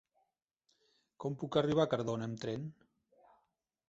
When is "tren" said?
2.47-2.65